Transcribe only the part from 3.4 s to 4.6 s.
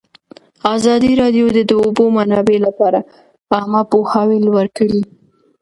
عامه پوهاوي